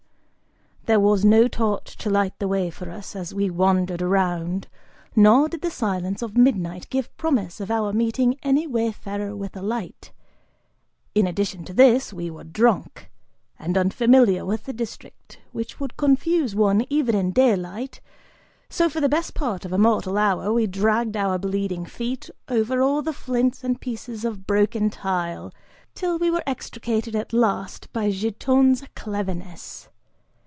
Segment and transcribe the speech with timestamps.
[0.85, 4.67] There was no torch to light the way for us, as we wandered around,
[5.15, 9.61] nor did the silence of midnight give promise of our meeting any wayfarer with a
[9.61, 10.11] light;
[11.13, 13.09] in addition to this, we were drunk
[13.59, 18.01] and unfamiliar with the district, which would confuse one, even in daylight,
[18.67, 22.81] so for the best part of a mortal hour we dragged our bleeding feet over
[22.81, 25.53] all the flints and pieces of broken tile,
[25.93, 29.87] till we were extricated, at last, by Giton's cleverness.